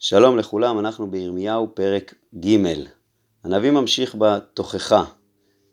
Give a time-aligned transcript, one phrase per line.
[0.00, 2.14] שלום לכולם, אנחנו בירמיהו פרק
[2.44, 2.56] ג'.
[3.44, 5.04] הנביא ממשיך בתוכחה,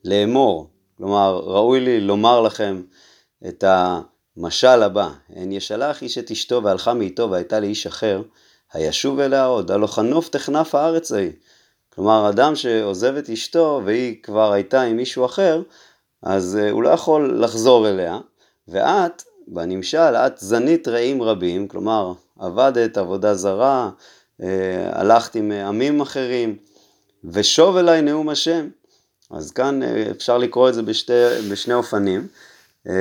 [0.03, 2.81] לאמור, כלומר ראוי לי לומר לכם
[3.47, 8.21] את המשל הבא, הן ישלח איש את אשתו והלכה מאיתו והייתה לאיש אחר,
[8.73, 11.31] הישוב אליה עוד, הלא חנוף תכנף הארץ ההיא.
[11.89, 15.61] כלומר, אדם שעוזב את אשתו והיא כבר הייתה עם מישהו אחר,
[16.21, 18.19] אז אה, הוא לא יכול לחזור אליה,
[18.67, 23.89] ואת, בנמשל, את זנית רעים רבים, כלומר, עבדת עבודה זרה,
[24.43, 26.55] אה, הלכת עם עמים אחרים,
[27.23, 28.67] ושוב אליי נאום השם.
[29.31, 31.13] אז כאן אה, אפשר לקרוא את זה בשתי,
[31.51, 32.27] בשני אופנים.
[32.89, 32.93] אה,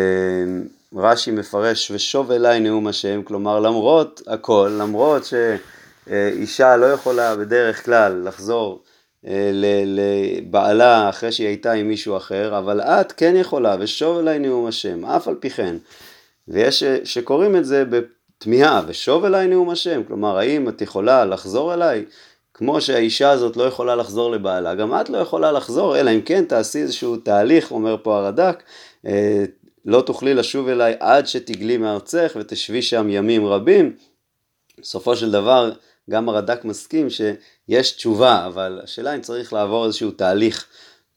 [0.97, 8.23] רש"י מפרש ושוב אליי נאום השם, כלומר למרות הכל, למרות שאישה לא יכולה בדרך כלל
[8.25, 8.83] לחזור
[9.85, 15.05] לבעלה אחרי שהיא הייתה עם מישהו אחר, אבל את כן יכולה, ושוב אליי נאום השם,
[15.05, 15.77] אף על פי כן.
[16.49, 17.85] ויש שקוראים את זה
[18.39, 22.05] תמיהה, ושוב אליי נאום השם, כלומר האם את יכולה לחזור אליי?
[22.55, 26.45] כמו שהאישה הזאת לא יכולה לחזור לבעלה, גם את לא יכולה לחזור, אלא אם כן
[26.45, 28.63] תעשי איזשהו תהליך, אומר פה הרד"ק,
[29.07, 29.45] אה,
[29.85, 33.97] לא תוכלי לשוב אליי עד שתגלי מארצך ותשבי שם ימים רבים.
[34.81, 35.73] בסופו של דבר,
[36.11, 40.67] גם הרד"ק מסכים שיש תשובה, אבל השאלה אם צריך לעבור איזשהו תהליך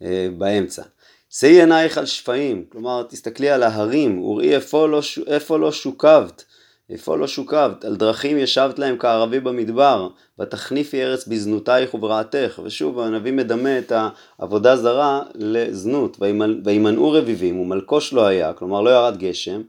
[0.02, 0.84] אה, באמצע.
[1.30, 6.46] שאי עינייך על שפיים, כלומר תסתכלי על ההרים, וראי איפה לא, איפה לא שוקבת.
[6.90, 7.86] איפה לא שוקבת?
[7.86, 12.60] על דרכים ישבת להם כערבי במדבר, ותחניפי ארץ בזנותייך וברעתך.
[12.64, 13.92] ושוב הנביא מדמה את
[14.40, 16.18] העבודה זרה לזנות,
[16.66, 19.62] וימנעו רביבים, ומלקוש לא היה, כלומר לא ירד גשם.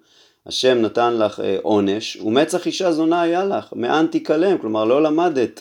[0.46, 5.60] השם נתן לך אה, עונש, ומצח אישה זונה היה לך, מאן תיכלם, כלומר לא למדת,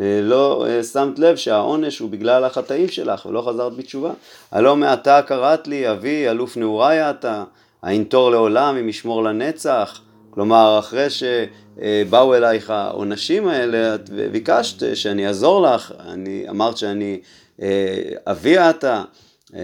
[0.00, 4.12] אה, לא אה, שמת לב שהעונש הוא בגלל החטאים שלך ולא חזרת בתשובה.
[4.50, 7.44] הלא מעתה קראת לי, אבי, אלוף נעוריי אתה,
[7.82, 10.00] האין תור לעולם אם ישמור לנצח.
[10.34, 17.20] כלומר, אחרי שבאו אלייך העונשים האלה, את ביקשת שאני אעזור לך, אני אמרת שאני
[17.62, 19.04] אה, אבי אתה,
[19.54, 19.60] אה,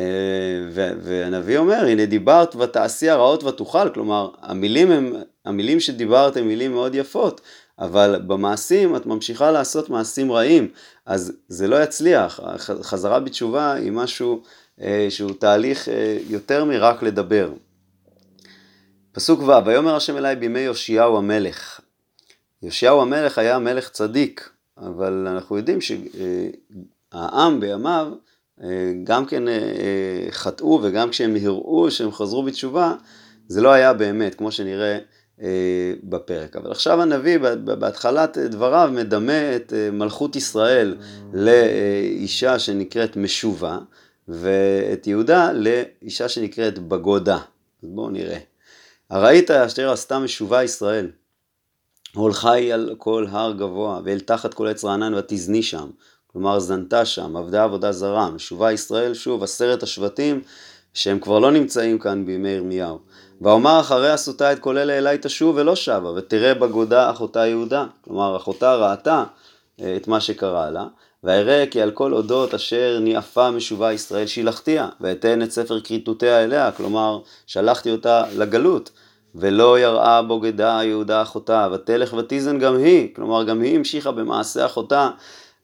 [1.02, 6.94] והנביא אומר, הנה דיברת ותעשי הרעות ותאכל, כלומר, המילים, הם, המילים שדיברת הן מילים מאוד
[6.94, 7.40] יפות,
[7.78, 10.68] אבל במעשים את ממשיכה לעשות מעשים רעים,
[11.06, 12.40] אז זה לא יצליח,
[12.82, 14.42] חזרה בתשובה היא משהו
[14.80, 15.88] אה, שהוא תהליך
[16.28, 17.50] יותר מרק לדבר.
[19.12, 21.80] פסוק ו', ויאמר השם אליי בימי יאשיהו המלך.
[22.62, 28.12] יאשיהו המלך היה מלך צדיק, אבל אנחנו יודעים שהעם בימיו
[28.62, 32.94] אה, גם כן אה, חטאו וגם כשהם הראו שהם חזרו בתשובה,
[33.48, 34.98] זה לא היה באמת, כמו שנראה
[35.42, 36.56] אה, בפרק.
[36.56, 40.96] אבל עכשיו הנביא בהתחלת דבריו מדמה את מלכות ישראל
[41.32, 43.78] לאישה שנקראת משובה,
[44.28, 47.38] ואת יהודה לאישה שנקראת בגודה.
[47.82, 48.49] אז בואו נראה.
[49.10, 51.10] הראית אשר עשתה משובה ישראל.
[52.14, 55.90] הולכה היא על כל הר גבוה, ואל תחת כל עץ רענן ותזני שם.
[56.26, 58.30] כלומר זנתה שם, עבדה עבודה זרה.
[58.30, 60.42] משובה ישראל, שוב, עשרת השבטים,
[60.94, 62.98] שהם כבר לא נמצאים כאן בימי ירמיהו.
[63.40, 67.86] ואומר אחריה סוטה את כל אלה אליי תשוב ולא שבה, ותראה בגודה אחותה יהודה.
[68.00, 69.24] כלומר, אחותה ראתה
[69.80, 70.86] אה, את מה שקרה לה,
[71.24, 76.72] ואראה כי על כל אודות אשר ניאפה משובה ישראל שילחתיה, ואתן את ספר כריתותיה אליה,
[76.72, 78.90] כלומר שלחתי אותה לגלות,
[79.34, 85.10] ולא יראה בוגדה יהודה אחותה, ותלך ותיזן גם היא, כלומר גם היא המשיכה במעשה אחותה,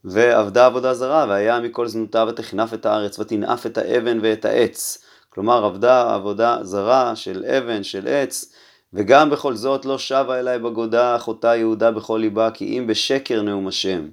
[0.04, 4.98] ועבדה עבודה זרה, והיה מכל זנותה ותכנף את הארץ, ותנאף את האבן ואת העץ,
[5.30, 8.52] כלומר עבדה עבודה זרה של אבן, של עץ,
[8.92, 13.68] וגם בכל זאת לא שבה אליי בגודה אחותה יהודה בכל ליבה, כי אם בשקר נאום
[13.68, 14.08] השם.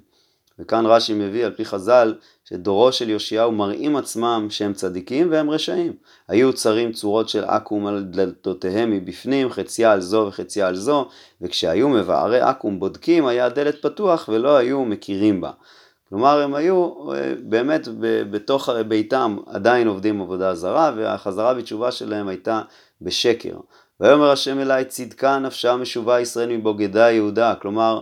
[0.58, 5.92] וכאן רש"י מביא על פי חז"ל שדורו של יאשיהו מראים עצמם שהם צדיקים והם רשעים.
[6.28, 11.08] היו צרים צורות של עכו"ם על דלתותיהם מבפנים, חציה על זו וחציה על זו,
[11.40, 15.50] וכשהיו מבערי עכו"ם בודקים היה הדלת פתוח ולא היו מכירים בה.
[16.08, 17.88] כלומר הם היו אה, באמת
[18.30, 22.62] בתוך ביתם עדיין עובדים עבודה זרה והחזרה בתשובה שלהם הייתה
[23.00, 23.56] בשקר.
[24.00, 28.00] ויאמר השם אליי צדקה נפשה משובה ישראל מבוגדה יהודה, כלומר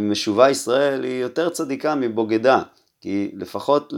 [0.00, 2.62] משובה ישראל היא יותר צדיקה מבוגדה,
[3.00, 3.92] כי לפחות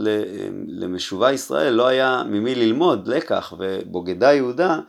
[0.67, 4.79] למשובה ישראל לא היה ממי ללמוד לקח, ובוגדה יהודה,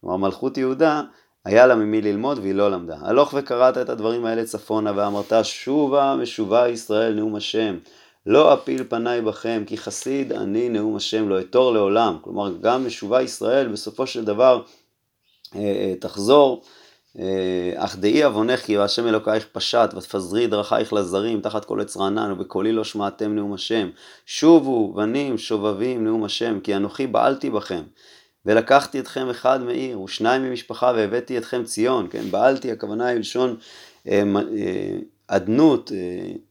[0.00, 1.02] כלומר מלכות יהודה,
[1.44, 2.96] היה לה ממי ללמוד והיא לא למדה.
[3.00, 7.78] הלוך וקראת את הדברים האלה צפונה ואמרת שובה משובה ישראל נאום השם.
[8.26, 12.16] לא אפיל פניי בכם כי חסיד אני נאום השם לא אתור לעולם.
[12.20, 14.62] כלומר גם משובה ישראל בסופו של דבר
[15.54, 16.62] אה, אה, תחזור
[17.76, 22.72] אך דאי עוונך כי השם אלוקייך פשט ותפזרי דרכייך לזרים תחת כל עץ רענן ובקולי
[22.72, 23.90] לא שמעתם נאום השם.
[24.26, 27.82] שובו בנים שובבים נאום השם כי אנוכי בעלתי בכם.
[28.46, 32.06] ולקחתי אתכם אחד מעיר ושניים ממשפחה והבאתי אתכם ציון.
[32.10, 33.56] כן בעלתי הכוונה היא לשון
[34.08, 35.92] אה, אה, אדנות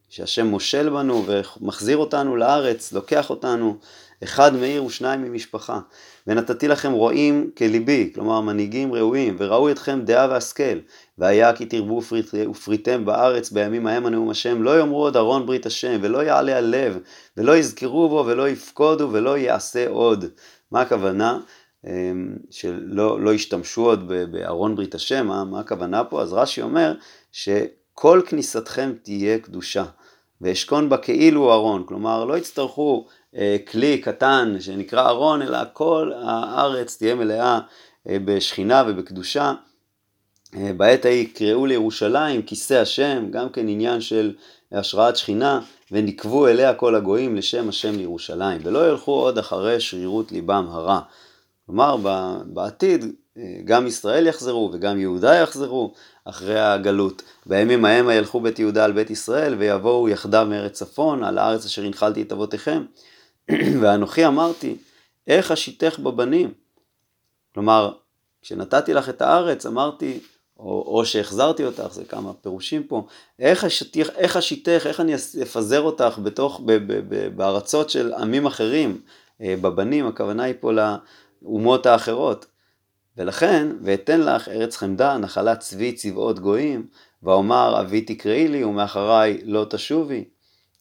[0.09, 3.77] שהשם מושל בנו ומחזיר אותנו לארץ, לוקח אותנו,
[4.23, 5.79] אחד מעיר ושניים ממשפחה.
[6.27, 10.79] ונתתי לכם רועים כליבי, כלומר מנהיגים ראויים, וראו אתכם דעה והשכל.
[11.17, 12.01] והיה כי תרבו
[12.49, 16.97] ופריתם בארץ בימים ההם הנאום השם, לא יאמרו עוד ארון ברית השם, ולא יעלה הלב,
[17.37, 20.25] ולא יזכרו בו, ולא יפקודו, ולא יעשה עוד.
[20.71, 21.39] מה הכוונה?
[21.87, 26.21] אמ, שלא לא ישתמשו עוד בארון ברית השם, מה, מה הכוונה פה?
[26.21, 26.93] אז רש"י אומר
[27.31, 29.85] שכל כניסתכם תהיה קדושה,
[30.41, 33.07] ואשכון בה כאילו ארון, כלומר לא יצטרכו
[33.71, 37.59] כלי קטן שנקרא ארון, אלא כל הארץ תהיה מלאה
[38.09, 39.53] אה, בשכינה ובקדושה.
[40.55, 44.33] אה, בעת ההיא קראו לירושלים כיסא השם, גם כן עניין של
[44.71, 50.67] השראת שכינה, ונקבו אליה כל הגויים לשם השם לירושלים, ולא ילכו עוד אחרי שרירות ליבם
[50.69, 50.99] הרע.
[51.65, 51.97] כלומר,
[52.45, 53.05] בעתיד
[53.65, 55.93] גם ישראל יחזרו וגם יהודה יחזרו
[56.25, 57.23] אחרי הגלות.
[57.45, 61.83] בימים ההם ילכו בית יהודה על בית ישראל ויבואו יחדיו מארץ צפון על הארץ אשר
[61.83, 62.83] הנחלתי את אבותיכם.
[63.81, 64.75] ואנוכי אמרתי,
[65.27, 66.53] איך אשיתך בבנים?
[67.53, 67.93] כלומר,
[68.41, 70.19] כשנתתי לך את הארץ, אמרתי,
[70.59, 73.07] או, או שהחזרתי אותך, זה כמה פירושים פה,
[73.39, 78.45] איך אשיתך, איך אשיתך, איך אני אפזר אותך בתוך, ב, ב, ב, בארצות של עמים
[78.45, 79.01] אחרים,
[79.41, 82.45] אה, בבנים, הכוונה היא פה לאומות האחרות.
[83.17, 86.87] ולכן, ואתן לך ארץ חמדה, נחלת צבי צבאות גויים,
[87.23, 90.23] ואומר אבי תקראי לי ומאחריי לא תשובי.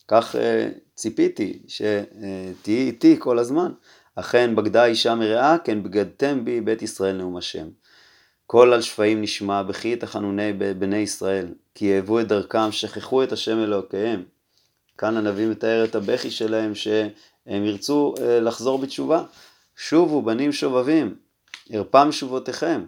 [0.08, 3.72] כך אה, ציפיתי שתהיי איתי כל הזמן.
[4.14, 7.68] אכן בגדה אישה מרעה, כן בגדתם בי בית ישראל נאום השם.
[8.46, 13.58] כל על שפיים נשמע, בכי תחנוני בני ישראל, כי אהבו את דרכם, שכחו את השם
[13.58, 14.22] אלוקיהם.
[14.98, 19.22] כאן הנביא מתאר את הבכי שלהם, שהם ירצו אה, לחזור בתשובה.
[19.76, 21.14] שובו בנים שובבים,
[21.70, 22.84] הרפם שובותיכם.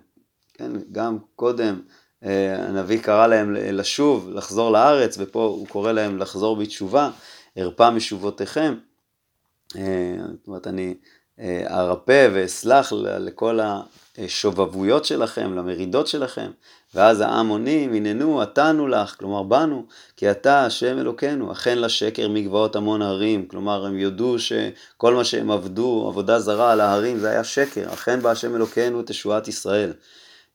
[0.54, 1.80] כן, גם קודם
[2.24, 7.10] אה, הנביא קרא להם לשוב, לחזור לארץ, ופה הוא קורא להם לחזור בתשובה,
[7.58, 8.74] הרפא משובותיכם.
[9.76, 10.94] אה, זאת אומרת, אני
[11.40, 13.60] אה, ארפא ואסלח לכל
[14.18, 16.50] השובבויות שלכם, למרידות שלכם,
[16.94, 22.76] ואז העם עונים, הננו, עתנו לך, כלומר בנו, כי אתה השם אלוקינו, אכן לשקר מגבעות
[22.76, 27.44] המון הרים, כלומר הם יודו שכל מה שהם עבדו, עבודה זרה על ההרים, זה היה
[27.44, 29.92] שקר, אכן בא השם אלוקינו תשועת ישראל.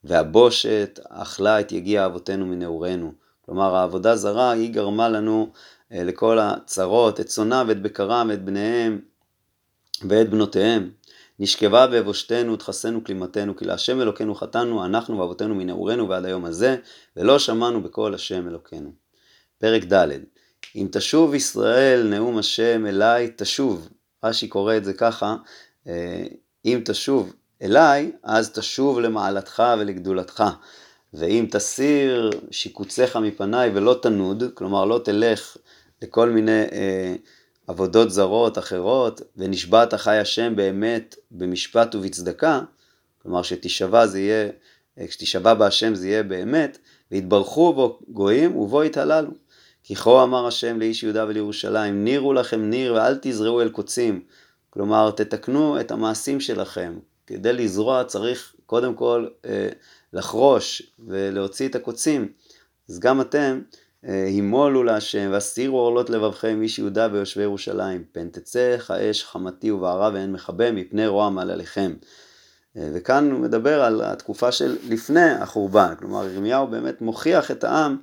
[0.04, 3.12] והבושת אכלה את יגיע אבותינו מנעורינו.
[3.46, 5.52] כלומר העבודה זרה היא גרמה לנו
[5.92, 9.02] לכל הצרות, את צונם ואת בקרם ואת בניהם
[10.10, 10.92] ואת בנותיהם.
[11.40, 16.78] נשכבה באבושתנו, תחסנו כלימתנו, כי להשם אלוקינו חטאנו, אנחנו ואבותינו מנעורינו ועד היום הזה,
[17.18, 18.92] ולא שמענו בקול השם אלוקינו.
[19.58, 20.08] פרק ד'
[20.76, 23.90] אם תשוב ישראל נאום השם אליי תשוב,
[24.24, 25.36] רש"י קורא את זה ככה,
[25.88, 26.26] אה,
[26.66, 30.44] אם תשוב אליי, אז תשוב למעלתך ולגדולתך.
[31.14, 35.58] ואם תסיר שיקוציך מפניי ולא תנוד, כלומר לא תלך
[36.02, 37.16] לכל מיני אה,
[37.68, 42.62] עבודות זרות אחרות, ונשבעת חי השם באמת במשפט ובצדקה,
[43.22, 44.50] כלומר שתשבע זה יהיה,
[45.00, 46.78] אה, כשתשבע בהשם זה יהיה באמת,
[47.12, 49.32] והתברכו בו גויים ובו יתהללו.
[49.84, 54.24] כי כה אמר השם לאיש יהודה ולירושלים, נירו לכם ניר ואל תזרעו אל קוצים.
[54.70, 59.70] כלומר, תתקנו את המעשים שלכם, כדי לזרוע צריך קודם כל אה,
[60.14, 62.32] לחרוש ולהוציא את הקוצים.
[62.90, 63.62] אז גם אתם
[64.08, 68.04] אה, הימולו להשם והסירו עורלות לבבכם איש יהודה ויושבי ירושלים.
[68.12, 71.94] פן תצא האש חמתי ובערה ואין מכבה מפני רוע מעלליכם.
[72.78, 77.98] אה, וכאן הוא מדבר על התקופה של לפני החורבן, כלומר ירמיהו באמת מוכיח את העם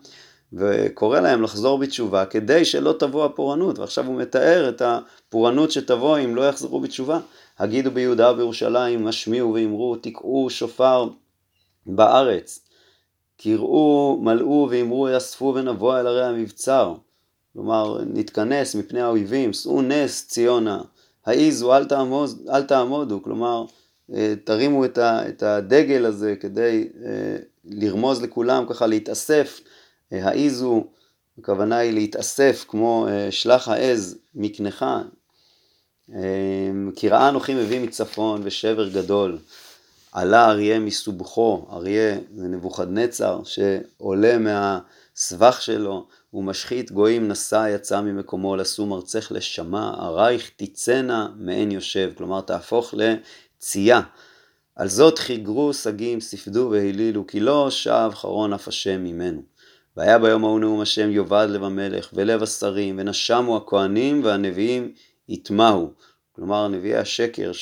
[0.53, 6.37] וקורא להם לחזור בתשובה כדי שלא תבוא הפורענות, ועכשיו הוא מתאר את הפורענות שתבוא אם
[6.37, 7.21] לא יחזרו בתשובה.
[7.59, 11.09] הגידו ביהודה ובירושלים, השמיעו ואמרו, תקעו שופר
[11.87, 12.61] בארץ.
[13.37, 16.95] קראו, מלאו ואמרו, יאספו ונבוא אל ערי המבצר.
[17.53, 20.83] כלומר, נתכנס מפני האויבים, שאו נס ציונה,
[21.27, 23.65] העיזו, אל, תעמוד, אל תעמודו, כלומר,
[24.15, 29.61] אה, תרימו את הדגל הזה כדי אה, לרמוז לכולם, ככה להתאסף,
[30.13, 30.85] אה, העיזו,
[31.39, 34.87] הכוונה היא להתאסף כמו שלח העז מקנך,
[37.05, 39.39] ראה אנוכי מביא מצפון ושבר גדול.
[40.13, 48.57] עלה אריה מסובכו, אריה זה נבוכדנצר שעולה מהסבך שלו, הוא משחית גויים נשא יצא ממקומו
[48.57, 54.01] לשום ארצך לשמה, ארייך תצאנה מעין יושב, כלומר תהפוך לצייה.
[54.77, 59.43] על זאת חיגרו שגים, ספדו והילילו, כי לא שב חרון אף השם ממנו.
[59.97, 64.93] והיה ביום ההוא נאום השם יאבד לב המלך ולב השרים, ונשמו הכהנים והנביאים
[65.29, 65.91] יטמעו.
[66.33, 67.53] כלומר נביאי השקר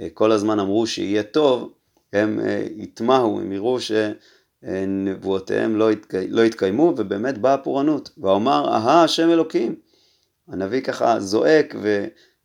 [0.00, 1.72] שכל הזמן אמרו שיהיה טוב,
[2.12, 2.40] הם
[2.76, 3.78] יטמעו, הם יראו
[4.86, 5.90] נבואותיהם לא.
[6.28, 8.10] לא התקיימו, ובאמת באה פורענות.
[8.18, 9.74] ואומר, אהה השם אלוקים.
[10.48, 11.74] הנביא ככה זועק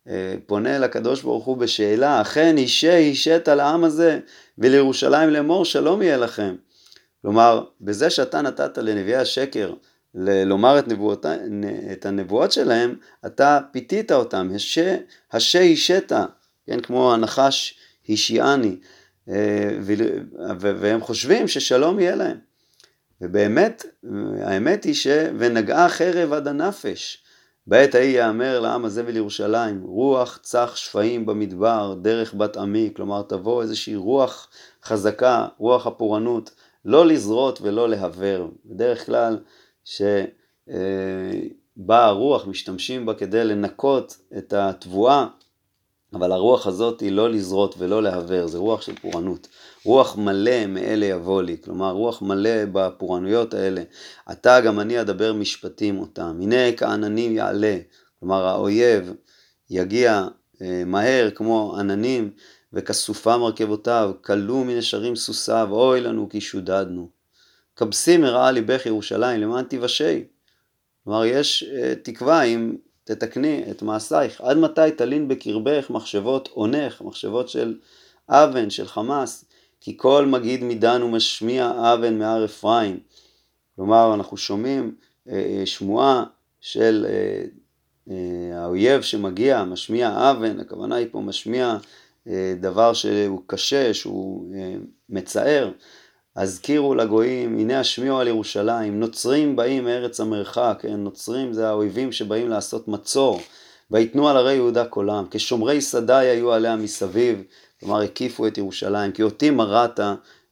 [0.06, 4.20] ופונה לקדוש ברוך הוא בשאלה, אכן אישה אישת על העם הזה,
[4.58, 6.54] ולירושלים לאמור שלום יהיה לכם.
[7.22, 9.74] כלומר, בזה שאתה נתת לנביאי השקר
[10.46, 11.26] לומר את, נבואות,
[11.92, 12.94] את הנבואות שלהם,
[13.26, 14.50] אתה פיתית אותם,
[15.32, 16.12] השה השת,
[16.66, 18.76] כן, כמו הנחש השיעני,
[19.28, 19.78] אה,
[20.58, 22.36] והם חושבים ששלום יהיה להם.
[23.20, 23.84] ובאמת,
[24.40, 25.06] האמת היא ש...
[25.38, 27.22] ונגעה חרב עד הנפש.
[27.66, 33.62] בעת ההיא יאמר לעם הזה ולירושלים, רוח צח שפעים במדבר, דרך בת עמי, כלומר תבוא
[33.62, 34.48] איזושהי רוח
[34.84, 36.50] חזקה, רוח הפורענות,
[36.84, 38.48] לא לזרות ולא להבר.
[38.64, 39.38] בדרך כלל
[39.84, 40.26] שבאה
[41.88, 45.26] הרוח, משתמשים בה כדי לנקות את התבואה,
[46.16, 49.48] אבל הרוח הזאת היא לא לזרות ולא להבר, זה רוח של פורענות.
[49.84, 53.82] רוח מלא מאלה יבוא לי, כלומר רוח מלא בפורענויות האלה.
[54.32, 56.38] אתה גם אני אדבר משפטים אותם.
[56.42, 57.78] הנה כעננים יעלה,
[58.20, 59.14] כלומר האויב
[59.70, 60.26] יגיע
[60.62, 62.30] אה, מהר כמו עננים
[62.72, 67.08] וכסופה מרכבותיו, כלו מנשרים סוסיו, אוי לנו כי שודדנו.
[67.76, 70.24] כבסי מרעה ליבך ירושלים למען תיוושעי.
[71.04, 74.40] כלומר יש אה, תקווה אם תתקני את מעשייך.
[74.40, 77.78] עד מתי תלין בקרבך מחשבות עונך, מחשבות של
[78.28, 79.44] אבן, של חמאס,
[79.80, 82.98] כי כל מגיד מדן ומשמיע אבן מהר אפרים.
[83.76, 84.94] כלומר אנחנו שומעים
[85.28, 86.24] אה, אה, שמועה
[86.60, 87.06] של
[88.54, 91.76] האויב שמגיע, משמיע אבן, הכוונה היא פה משמיע
[92.60, 94.52] דבר שהוא קשה, שהוא
[95.08, 95.70] מצער.
[96.36, 102.48] הזכירו לגויים, הנה השמיעו על ירושלים, נוצרים באים מארץ המרחק, כן, נוצרים זה האויבים שבאים
[102.48, 103.40] לעשות מצור,
[103.90, 107.42] ויתנו על הרי יהודה קולם, כשומרי שדי היו עליה מסביב,
[107.80, 110.00] כלומר הקיפו את ירושלים, כי אותי מראת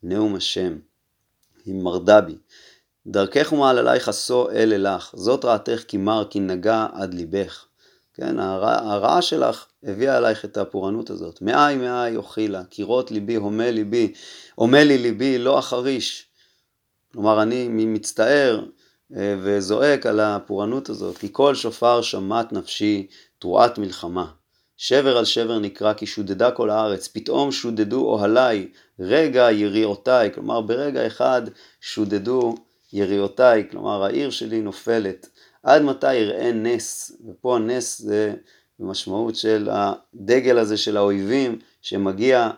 [0.03, 0.77] נאום השם,
[1.67, 2.37] עם מרדבי.
[3.07, 7.65] דרכך ומעללייך עשו אלה לך, זאת רעתך כי מר כי נגע עד ליבך.
[8.15, 11.43] כן, הרע, הרעה שלך הביאה עלייך את הפורענות הזאת.
[11.43, 14.13] מאי מאי אוכילה, קירות ליבי, הומה ליבי,
[14.55, 16.27] הומה לי ליבי, לא אחריש.
[17.13, 18.65] כלומר, אני מצטער
[19.17, 23.07] אה, וזועק על הפורענות הזאת, כי כל שופר שמט נפשי
[23.39, 24.27] תרועת מלחמה.
[24.77, 28.69] שבר על שבר נקרא כי שודדה כל הארץ, פתאום שודדו אוהליי,
[29.01, 31.43] רגע יריעותיי, כלומר ברגע אחד
[31.81, 32.55] שודדו
[32.93, 35.29] יריעותיי, כלומר העיר שלי נופלת.
[35.65, 38.35] עד מתי יראה נס, ופה הנס זה
[38.79, 42.51] במשמעות של הדגל הזה של האויבים שמגיע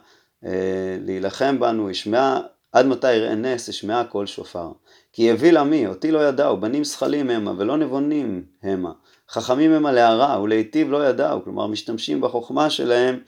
[0.45, 2.41] אה, להילחם בנו, ישמע,
[2.73, 4.73] עד מתי יראה נס, ישמע כל שופר.
[5.13, 8.93] כי יביא עמי, אותי לא ידעו, בנים זכלים המה ולא נבונים המה.
[9.31, 13.21] חכמים המה להרע ולהיטיב לא ידעו, כלומר משתמשים בחוכמה שלהם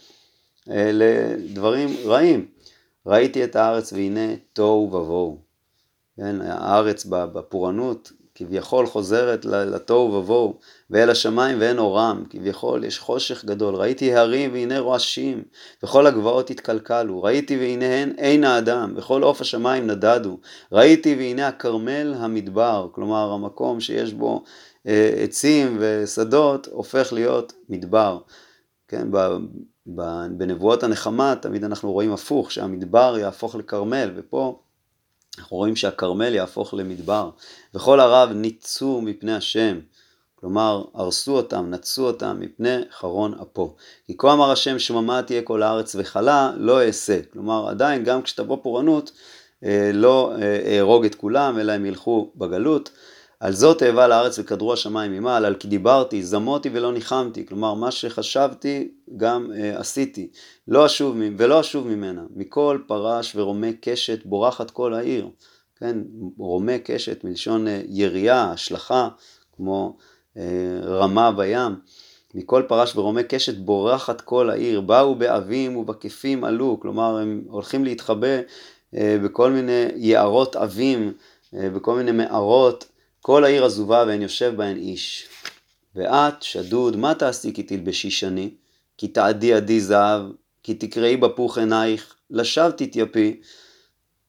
[0.71, 2.47] אה, לדברים רעים.
[3.07, 5.39] ראיתי את הארץ והנה תוהו ובוהו.
[6.17, 10.55] כן, הארץ בפורענות כביכול חוזרת לתוהו ובוהו,
[10.91, 13.75] ואל השמיים ואין אורם, כביכול יש חושך גדול.
[13.75, 15.43] ראיתי הרים והנה רועשים,
[15.83, 17.23] וכל הגבעות התקלקלו.
[17.23, 20.39] ראיתי והנה הן אין האדם, וכל עוף השמיים נדדו.
[20.73, 24.45] ראיתי והנה הכרמל המדבר, כלומר המקום שיש בו
[24.87, 28.19] אה, עצים ושדות, הופך להיות מדבר.
[28.89, 29.17] כן, ב,
[29.97, 34.59] ב, בנבואות הנחמה תמיד אנחנו רואים הפוך, שהמדבר יהפוך לכרמל, ופה
[35.39, 37.31] אנחנו רואים שהכרמל יהפוך למדבר,
[37.75, 39.79] וכל ערב ניצו מפני השם,
[40.35, 43.75] כלומר הרסו אותם, נצו אותם מפני חרון אפו.
[44.07, 47.21] כי כה אמר השם שממה תהיה כל הארץ וחלה, לא אעשה.
[47.33, 49.13] כלומר עדיין גם כשתבוא פורענות,
[49.65, 52.91] אה, לא אה, אהרוג את כולם, אלא הם ילכו בגלות.
[53.41, 57.91] על זאת אהבה לארץ וכדרו השמיים ממעל, על כי דיברתי, זמותי ולא ניחמתי, כלומר מה
[57.91, 60.31] שחשבתי גם אה, עשיתי,
[60.69, 65.29] לא אשוב, ולא אשוב ממנה, מכל פרש ורומה קשת בורחת כל העיר,
[65.77, 65.99] כן,
[66.39, 69.09] רומה קשת מלשון אה, ירייה, השלכה,
[69.57, 69.97] כמו
[70.37, 70.43] אה,
[70.83, 71.77] רמה בים,
[72.35, 78.37] מכל פרש ורומה קשת בורחת כל העיר, באו באבים ובכפים עלו, כלומר הם הולכים להתחבא
[78.97, 81.13] אה, בכל מיני יערות עבים,
[81.55, 82.85] אה, בכל מיני מערות,
[83.21, 85.29] כל העיר עזובה ואין יושב בהן איש.
[85.95, 88.51] ואת, שדוד, מה תעשי כי תלבשי שני?
[88.99, 90.23] כי תעדי עדי זהב,
[90.63, 93.41] כי תקראי בפוך עינייך, לשווא תתייפי.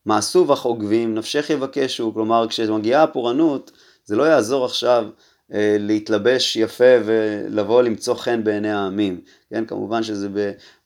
[0.05, 3.71] מעשו בך עוגבים, נפשך יבקשו, כלומר כשמגיעה הפורענות,
[4.05, 5.05] זה לא יעזור עכשיו
[5.53, 9.21] אה, להתלבש יפה ולבוא למצוא חן בעיני העמים.
[9.49, 10.27] כן, כמובן שזה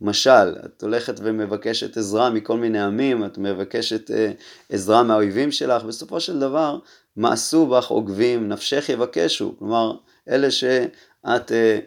[0.01, 4.31] במשל, את הולכת ומבקשת עזרה מכל מיני עמים, את מבקשת אה,
[4.69, 6.79] עזרה מהאויבים שלך, בסופו של דבר
[7.15, 9.95] מעשו בך עוגבים, נפשך יבקשו, כלומר
[10.29, 11.79] אלה שאת אה,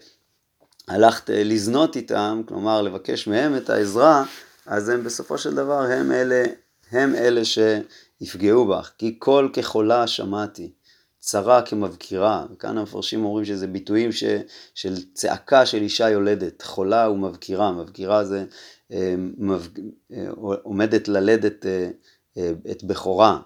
[0.89, 4.25] הלכת אה, לזנות איתם, כלומר לבקש מהם את העזרה,
[4.67, 6.45] אז הם בסופו של דבר הם אלה,
[6.91, 7.41] הם אלה
[8.21, 10.73] יפגעו בך, כי קול כחולה שמעתי,
[11.27, 14.25] צרה כמבקירה, וכאן המפרשים אומרים שזה ביטויים ש,
[14.75, 18.45] של צעקה של אישה יולדת, חולה ומבקירה, מבקירה זה
[18.93, 19.69] אה, מב,
[20.13, 20.27] אה,
[20.63, 21.91] עומדת ללדת אה,
[22.39, 23.41] אה, את בכורה,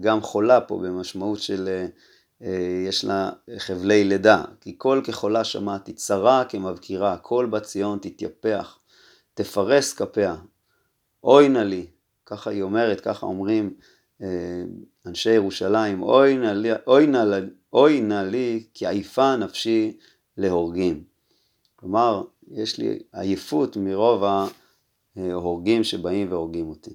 [0.00, 1.86] גם חולה פה במשמעות של
[2.88, 8.78] יש לה חבלי לידה, כי קול כחולה שמעתי, צרה כמבקירה, קול בת ציון תתייפח,
[9.34, 10.36] תפרס כפיה,
[11.24, 11.86] אוי נא לי,
[12.26, 13.74] ככה היא אומרת, ככה אומרים
[15.06, 16.02] אנשי ירושלים,
[17.72, 19.96] אוי נא לי, כי עייפה נפשי
[20.36, 21.04] להורגים.
[21.76, 24.22] כלומר, יש לי עייפות מרוב
[25.16, 26.94] ההורגים שבאים והורגים אותי.